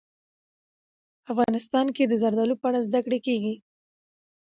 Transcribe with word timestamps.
افغانستان 1.31 1.87
کې 1.95 2.03
د 2.07 2.13
زردالو 2.21 2.55
په 2.61 2.65
اړه 2.69 2.79
زده 2.87 2.99
کړه 3.05 3.17
کېږي. 3.25 3.55